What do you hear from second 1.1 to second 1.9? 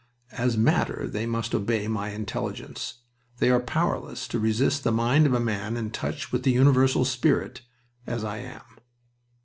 must obey